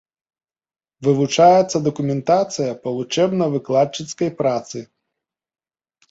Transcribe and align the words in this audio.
Вывучаецца 1.07 1.77
дакументацыя 1.87 2.71
па 2.85 2.89
вучэбна-выкладчыцкай 2.95 4.29
працы. 4.41 4.79